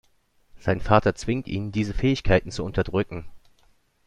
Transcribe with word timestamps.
Sein 0.57 0.81
Vater 0.81 1.13
zwingt 1.13 1.47
ihn, 1.47 1.71
diese 1.71 1.93
Fähigkeit 1.93 2.51
zu 2.51 2.63
unterdrücken. 2.65 3.27